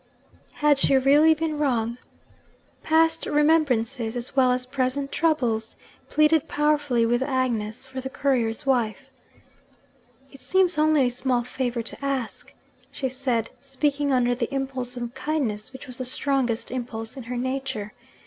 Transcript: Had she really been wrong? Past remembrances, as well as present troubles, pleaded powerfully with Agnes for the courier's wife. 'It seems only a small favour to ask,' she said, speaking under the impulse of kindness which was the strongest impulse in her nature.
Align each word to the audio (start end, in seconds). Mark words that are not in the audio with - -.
Had 0.53 0.79
she 0.79 0.95
really 0.97 1.35
been 1.35 1.59
wrong? 1.59 1.99
Past 2.81 3.27
remembrances, 3.27 4.15
as 4.15 4.35
well 4.35 4.51
as 4.51 4.65
present 4.65 5.11
troubles, 5.11 5.75
pleaded 6.09 6.47
powerfully 6.47 7.05
with 7.05 7.21
Agnes 7.21 7.85
for 7.85 8.01
the 8.01 8.09
courier's 8.09 8.65
wife. 8.65 9.11
'It 10.31 10.41
seems 10.41 10.79
only 10.79 11.01
a 11.03 11.09
small 11.11 11.43
favour 11.43 11.83
to 11.83 12.03
ask,' 12.03 12.51
she 12.91 13.09
said, 13.09 13.51
speaking 13.59 14.11
under 14.11 14.33
the 14.33 14.51
impulse 14.51 14.97
of 14.97 15.13
kindness 15.13 15.71
which 15.71 15.85
was 15.85 15.99
the 15.99 16.05
strongest 16.05 16.71
impulse 16.71 17.15
in 17.15 17.21
her 17.25 17.37
nature. 17.37 17.93